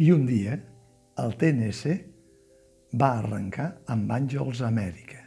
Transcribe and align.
I 0.00 0.06
un 0.14 0.22
dia, 0.24 0.54
el 1.20 1.34
TNC 1.36 1.90
va 2.96 3.10
arrencar 3.18 3.66
amb 3.92 4.08
Àngels 4.16 4.62
Amèrica. 4.64 5.18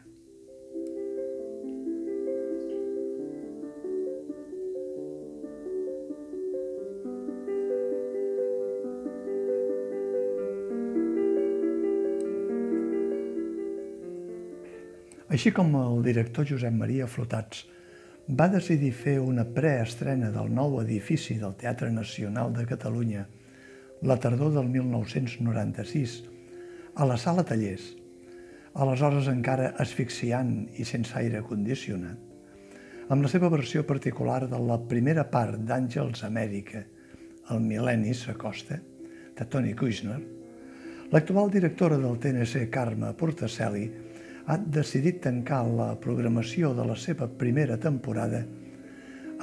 Així 15.30 15.54
com 15.54 15.70
el 15.84 16.02
director 16.10 16.50
Josep 16.50 16.74
Maria 16.74 17.06
Flotats 17.06 17.68
va 18.42 18.50
decidir 18.50 18.90
fer 19.06 19.20
una 19.22 19.46
preestrena 19.46 20.34
del 20.34 20.50
nou 20.50 20.80
edifici 20.82 21.38
del 21.38 21.54
Teatre 21.62 21.94
Nacional 21.94 22.58
de 22.58 22.66
Catalunya 22.74 23.28
la 24.04 24.18
tardor 24.20 24.52
del 24.52 24.68
1996 24.68 26.24
a 26.96 27.06
la 27.08 27.16
sala 27.16 27.46
Tallers, 27.48 27.94
aleshores 28.76 29.30
encara 29.32 29.70
asfixiant 29.80 30.52
i 30.76 30.84
sense 30.84 31.16
aire 31.16 31.40
condicionat, 31.48 32.20
amb 33.08 33.24
la 33.24 33.32
seva 33.32 33.48
versió 33.54 33.86
particular 33.88 34.44
de 34.52 34.60
la 34.60 34.78
primera 34.92 35.24
part 35.32 35.56
d'Àngels 35.64 36.26
Amèrica, 36.28 36.84
el 37.52 37.64
mil·lenni 37.64 38.14
s'acosta, 38.18 38.82
de 39.34 39.48
Toni 39.50 39.74
Kushner, 39.74 40.20
l'actual 41.16 41.52
directora 41.54 41.98
del 41.98 42.20
TNC, 42.20 42.68
Carme 42.74 43.16
Portacelli, 43.16 43.88
ha 44.52 44.58
decidit 44.60 45.22
tancar 45.24 45.64
la 45.64 45.94
programació 45.96 46.74
de 46.76 46.86
la 46.92 47.00
seva 47.00 47.30
primera 47.32 47.80
temporada 47.80 48.44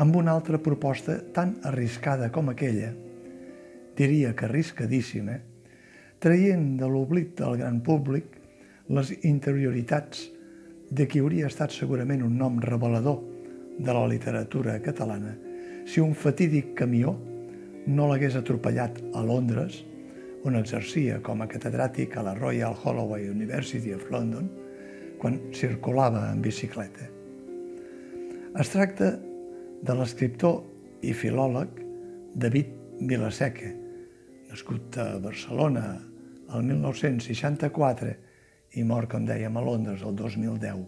amb 0.00 0.16
una 0.16 0.36
altra 0.36 0.60
proposta 0.60 1.16
tan 1.32 1.56
arriscada 1.64 2.28
com 2.32 2.52
aquella, 2.52 2.92
diria 4.00 4.32
que 4.34 4.46
arriscadíssima, 4.48 5.36
traient 6.20 6.76
de 6.80 6.88
l'oblit 6.88 7.36
del 7.40 7.58
gran 7.60 7.80
públic 7.84 8.40
les 8.88 9.12
interioritats 9.28 10.26
de 10.90 11.06
qui 11.06 11.20
hauria 11.20 11.48
estat 11.50 11.72
segurament 11.76 12.24
un 12.26 12.36
nom 12.40 12.58
revelador 12.64 13.20
de 13.78 13.92
la 13.92 14.06
literatura 14.10 14.80
catalana 14.82 15.36
si 15.86 16.00
un 16.00 16.14
fatídic 16.14 16.74
camió 16.78 17.14
no 17.86 18.08
l'hagués 18.08 18.36
atropellat 18.38 19.00
a 19.16 19.22
Londres, 19.24 19.80
on 20.44 20.56
exercia 20.56 21.18
com 21.24 21.42
a 21.42 21.48
catedràtic 21.48 22.16
a 22.16 22.24
la 22.24 22.34
Royal 22.36 22.76
Holloway 22.76 23.28
University 23.28 23.92
of 23.96 24.06
London, 24.12 24.48
quan 25.20 25.40
circulava 25.56 26.28
en 26.30 26.40
bicicleta. 26.44 27.08
Es 28.60 28.72
tracta 28.72 29.12
de 29.82 29.96
l'escriptor 29.96 30.60
i 31.02 31.12
filòleg 31.16 31.82
David 32.40 32.72
Vilaseca, 33.10 33.72
nascut 34.50 34.96
a 34.98 35.18
Barcelona 35.22 35.84
el 36.54 36.64
1964 36.66 38.14
i 38.78 38.84
mort, 38.86 39.10
com 39.10 39.26
dèiem, 39.26 39.56
a 39.56 39.62
Londres 39.62 40.02
el 40.06 40.16
2010. 40.18 40.82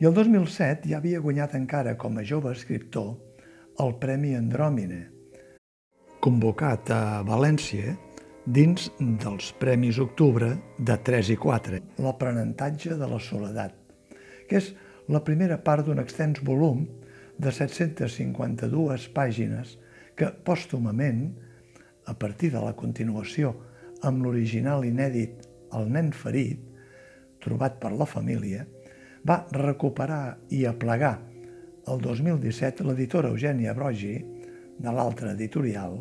I 0.00 0.08
el 0.08 0.14
2007 0.16 0.88
ja 0.88 1.00
havia 1.00 1.20
guanyat 1.20 1.56
encara 1.56 1.96
com 2.00 2.18
a 2.18 2.24
jove 2.24 2.52
escriptor 2.52 3.16
el 3.80 3.96
Premi 4.00 4.34
Andròmine, 4.36 5.00
convocat 6.20 6.92
a 6.92 7.02
València 7.24 7.96
dins 8.44 8.88
dels 8.98 9.50
Premis 9.60 10.00
Octubre 10.00 10.52
de 10.76 10.96
3 11.08 11.32
i 11.32 11.36
4, 11.40 11.80
l'aprenentatge 12.04 12.96
de 13.00 13.08
la 13.08 13.20
soledat, 13.24 13.76
que 14.48 14.60
és 14.60 14.72
la 15.08 15.22
primera 15.24 15.60
part 15.64 15.86
d'un 15.86 16.00
extens 16.02 16.40
volum 16.44 16.84
de 17.40 17.52
752 17.52 19.08
pàgines 19.16 19.76
que 20.16 20.28
pòstumament, 20.44 21.30
a 22.10 22.14
partir 22.18 22.50
de 22.50 22.60
la 22.62 22.74
continuació 22.74 23.54
amb 24.02 24.24
l'original 24.24 24.84
inèdit 24.88 25.46
El 25.78 25.86
nen 25.94 26.08
ferit, 26.10 26.58
trobat 27.38 27.76
per 27.78 27.92
la 27.94 28.08
família, 28.10 28.64
va 29.22 29.44
recuperar 29.54 30.40
i 30.50 30.64
aplegar 30.66 31.12
el 31.90 32.00
2017 32.02 32.86
l'editora 32.88 33.30
Eugènia 33.30 33.74
Brogi, 33.76 34.16
de 34.80 34.92
l'altra 34.96 35.34
editorial, 35.36 36.00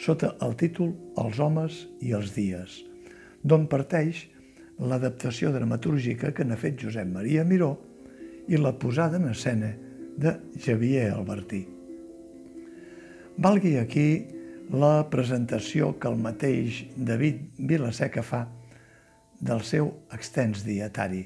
sota 0.00 0.32
el 0.42 0.56
títol 0.58 0.90
Els 1.22 1.38
homes 1.38 1.84
i 2.00 2.14
els 2.16 2.32
dies, 2.34 2.80
d'on 3.44 3.68
parteix 3.70 4.24
l'adaptació 4.80 5.52
dramatúrgica 5.54 6.32
que 6.34 6.46
n'ha 6.48 6.58
fet 6.58 6.80
Josep 6.80 7.06
Maria 7.12 7.44
Miró 7.44 7.74
i 8.48 8.58
la 8.58 8.72
posada 8.72 9.20
en 9.20 9.28
escena 9.30 9.70
de 10.18 10.34
Xavier 10.58 11.10
Albertí. 11.12 11.62
Valgui 13.38 13.76
aquí 13.78 14.39
la 14.70 15.10
presentació 15.10 15.96
que 15.98 16.06
el 16.06 16.18
mateix 16.22 16.84
David 16.94 17.40
Vilaseca 17.66 18.22
fa 18.22 18.44
del 19.42 19.64
seu 19.66 19.88
extens 20.14 20.62
dietari, 20.62 21.24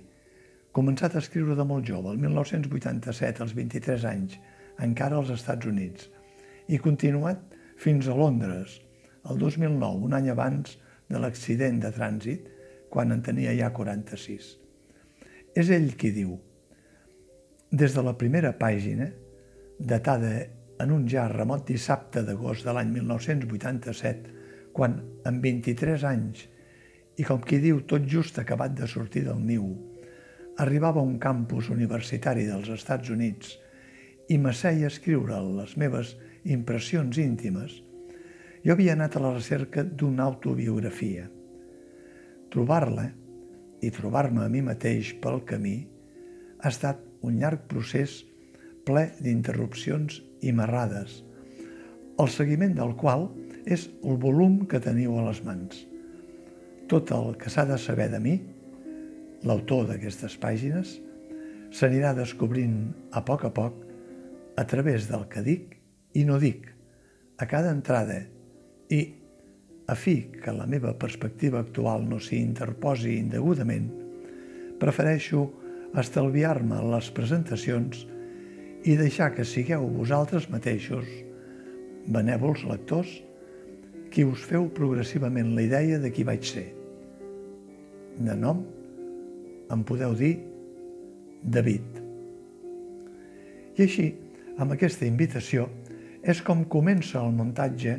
començat 0.73 1.13
a 1.15 1.21
escriure 1.21 1.57
de 1.59 1.67
molt 1.69 1.85
jove, 1.85 2.15
el 2.15 2.23
1987, 2.23 3.43
als 3.45 3.53
23 3.53 4.07
anys, 4.09 4.39
encara 4.81 5.19
als 5.21 5.35
Estats 5.35 5.69
Units, 5.69 6.09
i 6.73 6.81
continuat 6.81 7.43
fins 7.77 8.09
a 8.09 8.17
Londres, 8.17 8.81
el 9.29 9.37
2009, 9.39 10.09
un 10.09 10.17
any 10.17 10.31
abans 10.33 10.79
de 11.13 11.21
l'accident 11.21 11.83
de 11.85 11.93
trànsit, 11.93 12.49
quan 12.89 13.13
en 13.13 13.21
tenia 13.27 13.53
ja 13.59 13.69
46. 13.77 14.55
És 15.55 15.69
ell 15.69 15.93
qui 16.01 16.15
diu, 16.17 16.39
des 17.71 17.93
de 17.93 18.03
la 18.07 18.17
primera 18.17 18.55
pàgina, 18.57 19.11
datada 19.79 20.47
en 20.85 20.93
un 20.93 21.07
ja 21.09 21.25
remot 21.33 21.65
dissabte 21.69 22.23
d'agost 22.27 22.67
de 22.67 22.75
l'any 22.77 22.91
1987, 22.93 24.33
quan, 24.77 24.99
amb 25.25 25.43
23 25.45 26.05
anys, 26.11 26.45
i 27.17 27.25
com 27.27 27.41
qui 27.43 27.61
diu 27.63 27.81
tot 27.89 28.07
just 28.11 28.39
acabat 28.43 28.75
de 28.79 28.89
sortir 28.91 29.25
del 29.27 29.41
niu, 29.41 29.69
arribava 30.61 31.01
a 31.01 31.07
un 31.07 31.17
campus 31.23 31.71
universitari 31.75 32.45
dels 32.47 32.69
Estats 32.75 33.11
Units 33.11 33.57
i 34.31 34.39
m'asseia 34.39 34.89
a 34.89 34.93
escriure 34.93 35.41
les 35.61 35.75
meves 35.81 36.15
impressions 36.45 37.19
íntimes, 37.23 37.81
jo 38.65 38.73
havia 38.73 38.95
anat 38.95 39.17
a 39.17 39.23
la 39.25 39.33
recerca 39.35 39.85
d'una 39.85 40.25
autobiografia. 40.25 41.27
Trobar-la 42.53 43.09
i 43.85 43.91
trobar-me 43.93 44.45
a 44.45 44.53
mi 44.53 44.63
mateix 44.65 45.15
pel 45.21 45.43
camí 45.49 45.77
ha 46.63 46.71
estat 46.71 47.03
un 47.25 47.41
llarg 47.41 47.67
procés 47.69 48.23
ple 48.85 49.09
d'interrupcions 49.25 50.21
i 50.45 50.53
marrades, 50.53 51.23
el 52.21 52.31
seguiment 52.31 52.77
del 52.77 52.95
qual 53.01 53.27
és 53.65 53.89
el 54.05 54.19
volum 54.21 54.61
que 54.71 54.81
teniu 54.83 55.17
a 55.19 55.25
les 55.29 55.41
mans. 55.47 55.81
Tot 56.91 57.11
el 57.17 57.35
que 57.41 57.51
s'ha 57.51 57.65
de 57.67 57.79
saber 57.81 58.11
de 58.13 58.21
mi, 58.21 58.37
l'autor 59.45 59.89
d'aquestes 59.89 60.37
pàgines, 60.41 60.99
s'anirà 61.75 62.13
descobrint 62.15 62.93
a 63.13 63.25
poc 63.27 63.49
a 63.49 63.53
poc 63.57 63.81
a 64.61 64.65
través 64.71 65.09
del 65.11 65.27
que 65.33 65.43
dic 65.43 65.75
i 66.15 66.23
no 66.29 66.39
dic, 66.39 66.69
a 67.41 67.49
cada 67.51 67.73
entrada 67.75 68.21
i, 68.95 69.01
a 69.91 69.97
fi 69.99 70.17
que 70.39 70.55
la 70.55 70.69
meva 70.71 70.95
perspectiva 71.01 71.59
actual 71.65 72.07
no 72.07 72.21
s'hi 72.23 72.39
interposi 72.39 73.19
indegudament, 73.19 73.91
prefereixo 74.79 75.49
estalviar-me 75.99 76.81
les 76.93 77.11
presentacions 77.15 78.05
i 78.85 78.97
deixar 79.01 79.31
que 79.33 79.47
sigueu 79.49 79.87
vosaltres 79.89 80.51
mateixos, 80.53 81.09
benèvols 82.13 82.67
lectors, 82.69 83.11
qui 84.13 84.27
us 84.29 84.45
feu 84.45 84.69
progressivament 84.77 85.55
la 85.57 85.65
idea 85.65 85.99
de 85.99 86.11
qui 86.13 86.27
vaig 86.29 86.45
ser. 86.47 86.67
De 88.21 88.37
nom, 88.37 88.61
em 89.73 89.85
podeu 89.89 90.13
dir 90.15 90.37
David. 91.43 92.03
I 93.75 93.87
així, 93.87 94.11
amb 94.61 94.77
aquesta 94.77 95.09
invitació, 95.09 95.65
és 96.23 96.45
com 96.45 96.63
comença 96.71 97.19
el 97.25 97.33
muntatge 97.37 97.97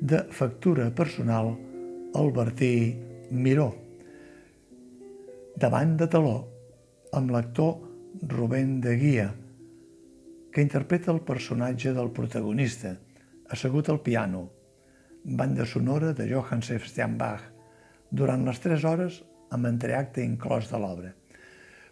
de 0.00 0.22
factura 0.30 0.88
personal 0.94 1.50
Albertí 2.16 2.94
Miró. 3.34 3.72
Davant 5.58 5.98
de 5.98 6.06
taló, 6.06 6.38
amb 7.12 7.34
l'actor 7.34 7.76
Rubén 8.30 8.78
de 8.80 8.94
Guia, 8.96 9.28
que 10.52 10.64
interpreta 10.64 11.12
el 11.12 11.20
personatge 11.20 11.92
del 11.96 12.10
protagonista, 12.16 12.94
assegut 13.50 13.88
al 13.88 14.00
piano, 14.00 14.48
banda 15.24 15.66
sonora 15.66 16.12
de 16.12 16.28
Johann 16.30 16.62
Sebastian 16.62 17.18
Bach, 17.18 17.44
durant 18.10 18.44
les 18.46 18.60
tres 18.60 18.84
hores 18.84 19.20
amb 19.52 19.68
entreacte 19.68 20.24
inclòs 20.24 20.70
de 20.70 20.80
l'obra. 20.80 21.12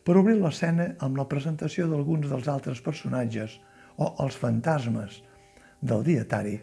Per 0.06 0.16
obrir 0.16 0.36
l'escena 0.38 0.92
amb 1.02 1.18
la 1.18 1.26
presentació 1.28 1.88
d'alguns 1.90 2.28
dels 2.30 2.48
altres 2.48 2.80
personatges 2.80 3.58
o 3.96 4.12
els 4.24 4.36
fantasmes 4.38 5.22
del 5.80 6.04
dietari 6.06 6.58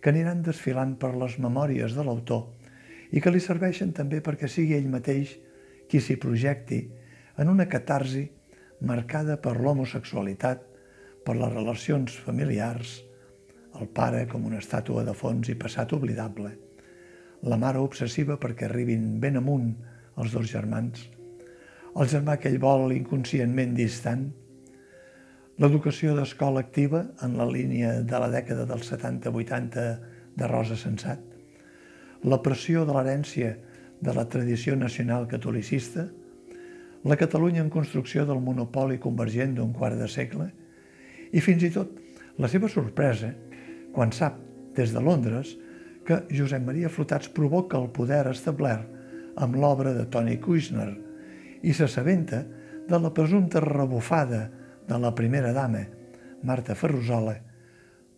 que 0.00 0.10
aniran 0.10 0.42
desfilant 0.46 0.94
per 0.98 1.12
les 1.18 1.36
memòries 1.42 1.94
de 1.96 2.04
l'autor 2.06 2.46
i 3.12 3.22
que 3.22 3.30
li 3.30 3.42
serveixen 3.42 3.92
també 3.94 4.22
perquè 4.24 4.48
sigui 4.50 4.74
ell 4.76 4.88
mateix 4.90 5.36
qui 5.90 6.00
s'hi 6.02 6.16
projecti 6.22 6.80
en 7.38 7.52
una 7.52 7.68
catarsi 7.68 8.24
marcada 8.80 9.36
per 9.40 9.56
l'homosexualitat, 9.60 10.62
per 11.26 11.34
les 11.34 11.52
relacions 11.52 12.14
familiars, 12.22 13.00
el 13.80 13.90
pare 13.90 14.22
com 14.30 14.46
una 14.46 14.60
estàtua 14.62 15.02
de 15.04 15.12
fons 15.14 15.50
i 15.50 15.58
passat 15.58 15.92
oblidable, 15.96 16.52
la 17.42 17.58
mare 17.60 17.82
obsessiva 17.82 18.38
perquè 18.40 18.68
arribin 18.68 19.16
ben 19.20 19.40
amunt 19.42 19.72
els 20.22 20.32
dos 20.32 20.46
germans, 20.48 21.02
el 21.96 22.10
germà 22.12 22.36
que 22.38 22.50
ell 22.52 22.60
vol 22.62 22.92
inconscientment 22.94 23.74
distant, 23.76 24.28
l'educació 25.58 26.14
d'escola 26.16 26.62
activa 26.62 27.02
en 27.24 27.36
la 27.40 27.46
línia 27.48 28.02
de 28.04 28.20
la 28.20 28.28
dècada 28.32 28.66
dels 28.68 28.90
70-80 28.92 29.86
de 30.36 30.50
Rosa 30.52 30.76
Sensat, 30.78 31.22
la 32.24 32.38
pressió 32.44 32.84
de 32.86 32.94
l'herència 32.94 33.56
de 34.00 34.14
la 34.14 34.26
tradició 34.28 34.76
nacional 34.76 35.26
catolicista, 35.28 36.06
la 37.06 37.16
Catalunya 37.16 37.62
en 37.64 37.72
construcció 37.72 38.26
del 38.28 38.40
monopoli 38.44 39.00
convergent 39.02 39.56
d'un 39.56 39.72
quart 39.72 39.98
de 39.98 40.08
segle 40.10 40.50
i 41.36 41.42
fins 41.44 41.64
i 41.66 41.72
tot 41.74 41.92
la 42.40 42.48
seva 42.52 42.68
sorpresa 42.72 43.30
quan 43.94 44.12
sap 44.12 44.40
des 44.76 44.92
de 44.92 45.02
Londres 45.04 45.54
que 46.06 46.22
Josep 46.30 46.62
Maria 46.64 46.90
Flotats 46.92 47.30
provoca 47.34 47.78
el 47.80 47.90
poder 47.92 48.24
establert 48.30 48.92
amb 49.42 49.56
l'obra 49.60 49.92
de 49.96 50.06
Tony 50.12 50.36
Kushner 50.40 50.92
i 51.66 51.74
s'assabenta 51.74 52.44
de 52.86 53.00
la 53.02 53.12
presumpta 53.12 53.60
rebufada 53.60 54.46
de 54.86 54.98
la 55.02 55.12
primera 55.14 55.52
dama, 55.52 55.82
Marta 56.46 56.76
Ferrusola, 56.78 57.34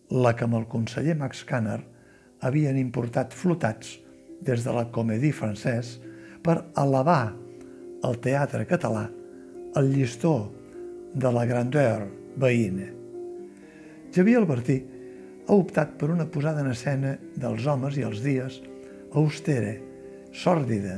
la 0.09 0.35
que 0.35 0.45
amb 0.45 0.59
el 0.59 0.67
conseller 0.69 1.15
Max 1.17 1.41
Canner 1.49 1.79
havien 2.45 2.77
importat 2.77 3.33
flotats 3.33 3.97
des 4.45 4.63
de 4.63 4.75
la 4.75 4.85
Comédie 4.93 5.33
Francès 5.35 5.97
per 6.45 6.59
elevar 6.77 7.33
el 8.05 8.21
teatre 8.23 8.67
català 8.69 9.09
al 9.75 9.91
llistó 9.91 10.37
de 11.15 11.33
la 11.33 11.45
grandeur 11.49 12.07
veïna. 12.39 12.98
Xavier 14.09 14.39
Albertí 14.41 14.79
ha 15.45 15.53
optat 15.53 15.91
per 16.01 16.07
una 16.09 16.25
posada 16.33 16.63
en 16.63 16.71
escena 16.71 17.11
dels 17.37 17.67
homes 17.69 17.97
i 17.99 18.05
els 18.07 18.23
dies 18.25 18.55
austera, 19.19 19.75
sòrdida, 20.33 20.95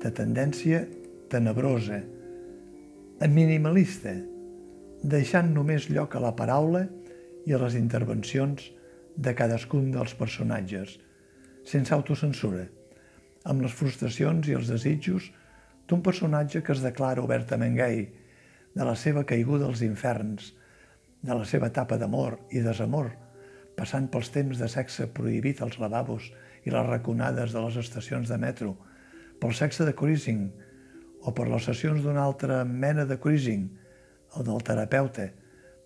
de 0.00 0.10
tendència 0.14 0.84
tenebrosa, 1.30 1.98
minimalista, 3.34 4.14
deixant 5.02 5.50
només 5.56 5.88
lloc 5.90 6.14
a 6.14 6.22
la 6.22 6.30
paraula 6.38 6.84
i 7.46 7.54
a 7.54 7.60
les 7.64 7.74
intervencions 7.74 8.70
de 9.16 9.34
cadascun 9.34 9.90
dels 9.90 10.14
personatges, 10.14 10.96
sense 11.66 11.92
autocensura, 11.94 12.68
amb 13.50 13.66
les 13.66 13.74
frustracions 13.74 14.46
i 14.46 14.54
els 14.54 14.70
desitjos 14.70 15.32
d'un 15.90 16.02
personatge 16.06 16.62
que 16.62 16.76
es 16.78 16.86
declara 16.86 17.26
obertament 17.26 17.74
gay, 17.74 18.06
de 18.70 18.86
la 18.86 18.94
seva 18.94 19.26
caiguda 19.26 19.66
als 19.66 19.82
inferns, 19.82 20.52
de 21.22 21.36
la 21.36 21.44
seva 21.44 21.68
etapa 21.68 21.98
d'amor 22.00 22.38
i 22.56 22.62
desamor, 22.64 23.10
passant 23.76 24.08
pels 24.12 24.30
temps 24.32 24.60
de 24.60 24.68
sexe 24.68 25.08
prohibit 25.14 25.60
als 25.62 25.78
lavabos 25.80 26.30
i 26.64 26.72
les 26.72 26.86
raconades 26.86 27.52
de 27.54 27.62
les 27.64 27.76
estacions 27.80 28.28
de 28.28 28.38
metro, 28.40 28.74
pel 29.40 29.54
sexe 29.56 29.86
de 29.88 29.94
cruising 29.96 30.48
o 31.24 31.32
per 31.36 31.48
les 31.48 31.64
sessions 31.68 32.02
d'una 32.04 32.24
altra 32.24 32.62
mena 32.64 33.06
de 33.08 33.18
cruising, 33.20 33.68
el 34.36 34.46
del 34.46 34.64
terapeuta, 34.64 35.28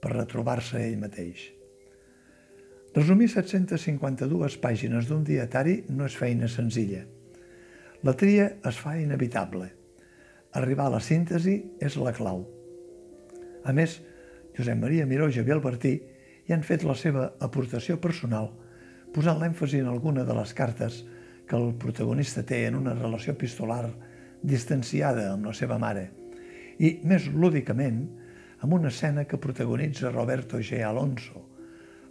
per 0.02 0.14
retrobar-se 0.14 0.82
ell 0.84 0.98
mateix. 1.00 1.48
Resumir 2.94 3.26
752 3.32 4.58
pàgines 4.62 5.08
d'un 5.08 5.24
dietari 5.26 5.80
no 5.90 6.06
és 6.06 6.14
feina 6.14 6.46
senzilla. 6.50 7.02
La 8.06 8.14
tria 8.14 8.50
es 8.68 8.78
fa 8.78 8.98
inevitable. 9.00 9.70
Arribar 10.54 10.86
a 10.86 10.94
la 10.94 11.00
síntesi 11.02 11.56
és 11.82 11.96
la 11.98 12.12
clau. 12.14 12.44
A 13.64 13.72
més, 13.74 13.96
Josep 14.56 14.78
Maria 14.78 15.06
Miró 15.06 15.28
i 15.28 15.34
Javier 15.34 15.56
Albertí 15.56 15.94
i 16.46 16.52
han 16.54 16.62
fet 16.62 16.84
la 16.86 16.94
seva 16.94 17.32
aportació 17.42 17.96
personal, 18.00 18.50
posant 19.14 19.40
l'èmfasi 19.40 19.80
en 19.82 19.88
alguna 19.90 20.24
de 20.26 20.34
les 20.36 20.52
cartes 20.54 21.00
que 21.48 21.56
el 21.58 21.74
protagonista 21.80 22.44
té 22.46 22.64
en 22.68 22.76
una 22.78 22.94
relació 22.94 23.34
epistolar 23.34 23.88
distanciada 24.42 25.30
amb 25.32 25.48
la 25.48 25.54
seva 25.56 25.78
mare, 25.80 26.10
i 26.78 27.00
més 27.06 27.26
lúdicament 27.32 28.04
amb 28.64 28.76
una 28.76 28.90
escena 28.92 29.24
que 29.28 29.40
protagonitza 29.40 30.12
Roberto 30.12 30.60
G. 30.60 30.82
Alonso, 30.84 31.42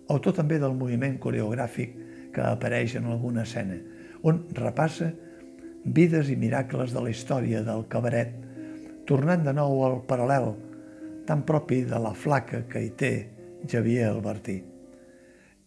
autor 0.10 0.36
també 0.38 0.60
del 0.60 0.76
moviment 0.78 1.18
coreogràfic 1.22 1.96
que 2.34 2.44
apareix 2.44 2.98
en 3.00 3.08
alguna 3.10 3.44
escena, 3.48 3.78
on 4.24 4.44
repassa 4.58 5.12
vides 5.84 6.30
i 6.32 6.38
miracles 6.40 6.94
de 6.96 7.02
la 7.04 7.12
història 7.12 7.64
del 7.64 7.88
cabaret, 7.92 8.36
tornant 9.08 9.44
de 9.44 9.54
nou 9.56 9.84
al 9.86 10.00
paral·lel 10.08 10.54
tan 11.28 11.44
propi 11.48 11.84
de 11.88 12.00
la 12.00 12.14
flaca 12.14 12.64
que 12.70 12.82
hi 12.84 12.92
té 13.00 13.14
Xavier 13.70 14.10
Albertí. 14.10 14.58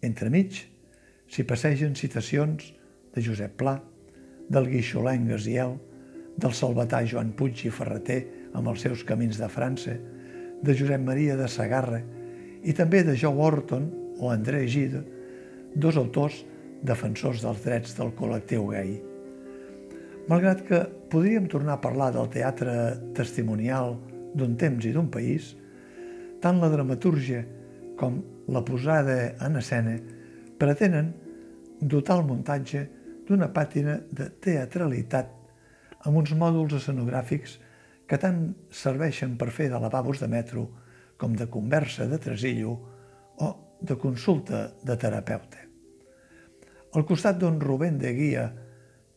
Entremig 0.05 0.63
s'hi 1.33 1.45
passegen 1.49 1.97
citacions 1.97 2.73
de 3.15 3.25
Josep 3.25 3.57
Pla, 3.59 3.79
del 4.53 4.69
guixolenc 4.71 5.31
Gaziel, 5.33 5.77
del 6.37 6.53
salvatà 6.55 7.01
Joan 7.09 7.33
Puig 7.37 7.65
i 7.65 7.73
Ferreter 7.73 8.21
amb 8.55 8.69
els 8.69 8.85
seus 8.85 9.03
camins 9.09 9.41
de 9.41 9.49
França, 9.49 9.97
de 10.63 10.75
Josep 10.77 11.01
Maria 11.03 11.37
de 11.37 11.49
Sagarra 11.49 12.03
i 12.67 12.75
també 12.77 13.03
de 13.07 13.17
Joe 13.17 13.37
Orton 13.49 13.89
o 14.21 14.31
André 14.33 14.65
Gide, 14.69 15.03
dos 15.75 15.97
autors 16.01 16.43
defensors 16.87 17.43
dels 17.45 17.63
drets 17.65 17.97
del 17.97 18.13
col·lectiu 18.17 18.69
gai. 18.73 18.97
Malgrat 20.27 20.63
que 20.67 20.83
podríem 21.11 21.47
tornar 21.49 21.77
a 21.77 21.83
parlar 21.83 22.11
del 22.15 22.29
teatre 22.33 22.97
testimonial 23.15 23.95
d'un 24.37 24.57
temps 24.61 24.85
i 24.85 24.93
d'un 24.93 25.09
país, 25.13 25.55
tant 26.43 26.61
la 26.61 26.71
dramatúrgia 26.73 27.43
com 27.97 28.21
la 28.53 28.63
posada 28.65 29.17
en 29.43 29.57
escena 29.59 29.97
pretenen 30.61 31.15
dotar 31.81 32.21
el 32.21 32.27
muntatge 32.29 32.85
d'una 33.27 33.49
pàtina 33.53 33.99
de 34.13 34.29
teatralitat 34.41 35.33
amb 36.07 36.21
uns 36.21 36.33
mòduls 36.39 36.77
escenogràfics 36.79 37.57
que 38.07 38.19
tant 38.23 38.53
serveixen 38.71 39.35
per 39.41 39.51
fer 39.51 39.71
de 39.73 39.81
lavabos 39.83 40.21
de 40.23 40.29
metro 40.31 40.69
com 41.19 41.35
de 41.35 41.49
conversa 41.51 42.07
de 42.07 42.21
tresillo 42.23 42.77
o 43.43 43.49
de 43.81 43.97
consulta 43.99 44.69
de 44.85 44.97
terapeuta. 44.97 45.65
Al 46.95 47.05
costat 47.05 47.41
d'un 47.41 47.59
Rubén 47.61 47.99
de 47.99 48.13
Guia, 48.17 48.47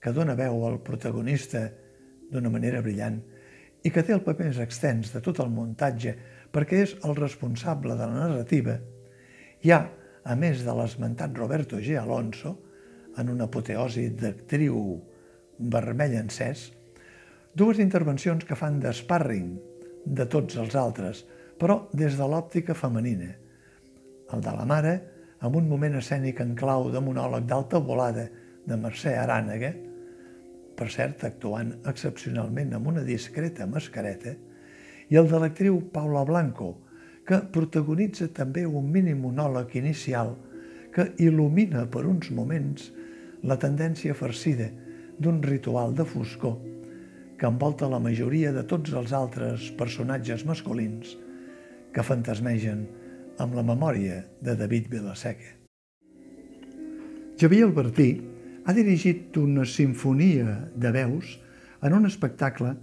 que 0.02 0.12
dona 0.16 0.36
veu 0.36 0.66
al 0.66 0.80
protagonista 0.84 1.68
d'una 2.32 2.50
manera 2.52 2.82
brillant 2.82 3.20
i 3.84 3.92
que 3.92 4.04
té 4.04 4.14
el 4.16 4.24
paper 4.26 4.50
més 4.50 4.60
extens 4.64 5.14
de 5.14 5.22
tot 5.24 5.40
el 5.44 5.52
muntatge 5.54 6.16
perquè 6.52 6.82
és 6.84 6.96
el 7.06 7.16
responsable 7.18 7.96
de 7.96 8.08
la 8.08 8.26
narrativa, 8.26 8.80
hi 9.62 9.72
ha, 9.72 9.84
a 10.24 10.36
més 10.36 10.64
de 10.66 10.74
l'esmentat 10.76 11.36
Roberto 11.38 11.80
G. 11.80 11.96
Alonso, 12.00 12.56
en 13.18 13.30
una 13.32 13.48
apoteosi 13.50 14.10
d'actriu 14.20 14.78
vermell 15.60 16.16
encès, 16.20 16.70
dues 17.56 17.80
intervencions 17.84 18.46
que 18.48 18.58
fan 18.58 18.80
d'esparring 18.84 19.54
de 20.06 20.26
tots 20.32 20.58
els 20.60 20.76
altres, 20.80 21.26
però 21.60 21.82
des 21.94 22.16
de 22.18 22.28
l'òptica 22.28 22.76
femenina. 22.78 23.34
El 24.34 24.44
de 24.46 24.54
la 24.56 24.66
mare, 24.68 24.94
amb 25.44 25.56
un 25.60 25.68
moment 25.68 25.98
escènic 26.00 26.40
en 26.44 26.56
clau 26.56 26.90
de 26.94 27.02
monòleg 27.04 27.48
d'alta 27.48 27.80
volada 27.84 28.28
de 28.66 28.78
Mercè 28.80 29.16
Arànega, 29.18 29.74
per 30.80 30.88
cert, 30.94 31.26
actuant 31.28 31.74
excepcionalment 31.92 32.72
amb 32.78 32.88
una 32.94 33.04
discreta 33.04 33.68
mascareta, 33.68 34.36
i 35.10 35.18
el 35.20 35.28
de 35.28 35.42
l'actriu 35.42 35.82
Paula 35.92 36.24
Blanco, 36.24 36.70
que 37.28 37.42
protagonitza 37.54 38.30
també 38.34 38.64
un 38.66 38.88
mini 38.94 39.14
monòleg 39.18 39.76
inicial 39.82 40.34
que 40.96 41.12
il·lumina 41.22 41.84
per 41.92 42.06
uns 42.08 42.32
moments 42.34 42.90
la 43.44 43.60
tendència 43.60 44.16
farcida 44.18 44.70
d'un 45.20 45.44
ritual 45.44 45.94
de 45.98 46.06
foscor 46.08 46.58
que 47.40 47.48
envolta 47.48 47.88
la 47.92 48.02
majoria 48.04 48.52
de 48.56 48.66
tots 48.68 48.96
els 48.96 49.14
altres 49.16 49.70
personatges 49.80 50.44
masculins 50.48 51.14
que 51.96 52.04
fantasmegen 52.04 52.84
amb 53.40 53.56
la 53.56 53.64
memòria 53.64 54.24
de 54.44 54.56
David 54.60 54.90
Vilaseca. 54.92 55.56
Xavier 57.40 57.70
Albertí 57.70 58.10
ha 58.70 58.74
dirigit 58.74 59.34
una 59.42 59.64
sinfonia 59.66 60.70
de 60.78 60.92
veus 60.94 61.32
en 61.82 61.96
un 61.98 62.06
espectacle 62.06 62.76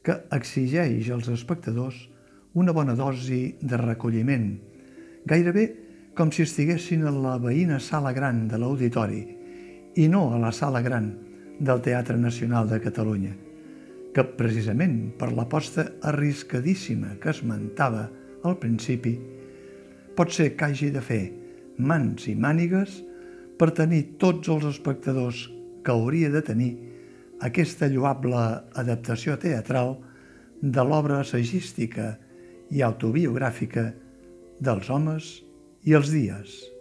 que 0.00 0.14
exigeix 0.32 1.10
als 1.12 1.28
espectadors 1.28 1.98
una 2.56 2.72
bona 2.72 2.94
dosi 2.96 3.58
de 3.60 3.76
recolliment, 3.76 4.46
gairebé 5.28 5.66
com 6.16 6.32
si 6.32 6.46
estiguessin 6.48 7.04
a 7.04 7.12
la 7.12 7.36
veïna 7.42 7.76
sala 7.76 8.14
gran 8.16 8.46
de 8.48 8.56
l'auditori 8.56 9.20
i 10.00 10.08
no 10.08 10.30
a 10.32 10.40
la 10.40 10.48
sala 10.48 10.80
gran 10.80 11.12
del 11.60 11.84
Teatre 11.84 12.16
Nacional 12.16 12.70
de 12.72 12.80
Catalunya, 12.80 13.36
que 14.16 14.24
precisament 14.40 15.12
per 15.20 15.34
l'aposta 15.36 15.90
arriscadíssima 16.08 17.18
que 17.20 17.34
esmentava 17.36 18.06
al 18.48 18.56
principi, 18.64 19.18
pot 20.16 20.32
ser 20.32 20.54
que 20.56 20.70
hagi 20.70 20.88
de 20.94 21.04
fer 21.04 21.24
mans 21.76 22.30
i 22.32 22.34
mànigues 22.34 23.02
per 23.58 23.70
tenir 23.76 24.16
tots 24.18 24.50
els 24.50 24.66
espectadors 24.68 25.46
que 25.84 25.92
hauria 25.92 26.30
de 26.32 26.42
tenir 26.42 26.72
aquesta 27.44 27.88
lloable 27.92 28.42
adaptació 28.80 29.36
teatral 29.40 29.96
de 30.60 30.84
l'obra 30.84 31.20
assagística 31.20 32.14
i 32.72 32.82
autobiogràfica 32.82 33.90
dels 34.64 34.88
homes 34.90 35.34
i 35.84 35.94
els 35.94 36.10
dies. 36.14 36.73